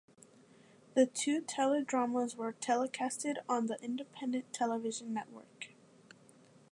[0.95, 5.75] The two teledramas were telecasted on the Independent Television Network.